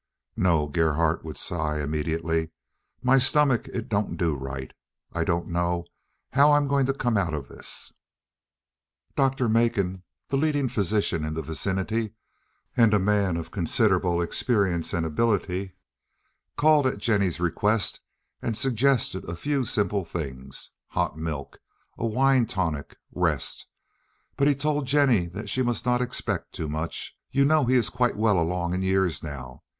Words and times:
"No," 0.35 0.67
Gerhardt 0.67 1.23
would 1.23 1.37
sigh 1.37 1.79
immediately, 1.79 2.49
"my 3.03 3.19
stomach 3.19 3.67
it 3.67 3.87
don't 3.87 4.17
do 4.17 4.35
right. 4.35 4.73
I 5.13 5.23
don't 5.23 5.47
know 5.49 5.85
how 6.31 6.49
I 6.49 6.57
am 6.57 6.67
going 6.67 6.87
to 6.87 6.93
come 6.95 7.17
out 7.17 7.35
of 7.35 7.49
this." 7.49 7.93
Dr. 9.15 9.47
Makin, 9.47 10.01
the 10.27 10.37
leading 10.37 10.67
physician 10.69 11.23
of 11.23 11.35
the 11.35 11.43
vicinity, 11.43 12.13
and 12.75 12.95
a 12.95 12.99
man 12.99 13.37
of 13.37 13.51
considerable 13.51 14.23
experience 14.23 14.91
and 14.91 15.05
ability, 15.05 15.75
called 16.57 16.87
at 16.87 16.97
Jennie's 16.97 17.39
request 17.39 17.99
and 18.41 18.57
suggested 18.57 19.23
a 19.29 19.35
few 19.35 19.63
simple 19.63 20.03
things—hot 20.03 21.15
milk, 21.15 21.59
a 21.99 22.07
wine 22.07 22.47
tonic, 22.47 22.97
rest, 23.11 23.67
but 24.35 24.47
he 24.47 24.55
told 24.55 24.87
Jennie 24.87 25.27
that 25.27 25.47
she 25.47 25.61
must 25.61 25.85
not 25.85 26.01
expect 26.01 26.53
too 26.53 26.67
much. 26.67 27.15
"You 27.29 27.45
know 27.45 27.65
he 27.65 27.75
is 27.75 27.91
quite 27.91 28.15
well 28.17 28.39
along 28.39 28.73
in 28.73 28.81
years 28.81 29.21
now. 29.21 29.61